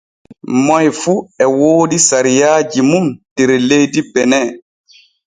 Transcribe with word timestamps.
Moy 0.65 0.87
fu 0.99 1.13
e 1.43 1.45
woodi 1.57 1.97
sariaaji 2.09 2.81
mun 2.89 3.05
der 3.35 3.49
leydi 3.69 4.01
bene. 4.13 4.41